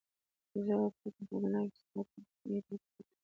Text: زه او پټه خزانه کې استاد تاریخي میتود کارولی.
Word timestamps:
زه 0.65 0.73
او 0.81 0.87
پټه 0.97 1.09
خزانه 1.27 1.61
کې 1.69 1.77
استاد 1.79 2.07
تاریخي 2.09 2.47
میتود 2.49 2.81
کارولی. 2.91 3.13